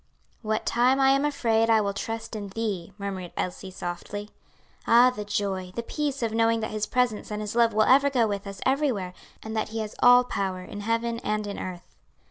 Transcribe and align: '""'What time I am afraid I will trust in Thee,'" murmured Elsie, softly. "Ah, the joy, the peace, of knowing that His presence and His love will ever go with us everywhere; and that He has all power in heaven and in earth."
'""'What 0.41 0.65
time 0.65 0.99
I 0.99 1.11
am 1.11 1.23
afraid 1.25 1.69
I 1.69 1.79
will 1.79 1.93
trust 1.93 2.35
in 2.35 2.47
Thee,'" 2.47 2.91
murmured 2.97 3.33
Elsie, 3.37 3.69
softly. 3.69 4.31
"Ah, 4.87 5.11
the 5.11 5.23
joy, 5.23 5.71
the 5.75 5.83
peace, 5.83 6.23
of 6.23 6.31
knowing 6.33 6.59
that 6.61 6.71
His 6.71 6.87
presence 6.87 7.29
and 7.29 7.39
His 7.39 7.55
love 7.55 7.71
will 7.71 7.83
ever 7.83 8.09
go 8.09 8.25
with 8.25 8.47
us 8.47 8.61
everywhere; 8.65 9.13
and 9.43 9.55
that 9.55 9.69
He 9.69 9.79
has 9.81 9.93
all 9.99 10.23
power 10.23 10.61
in 10.63 10.79
heaven 10.81 11.19
and 11.19 11.45
in 11.45 11.59
earth." 11.59 11.87